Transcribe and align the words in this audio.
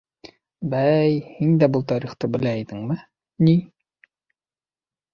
—Бәй, 0.71 1.19
һин 1.35 1.53
дә 1.65 1.69
был 1.77 1.85
тарихты 1.93 2.31
белә 2.39 2.57
инеңме 2.65 2.99
ни? 3.47 3.57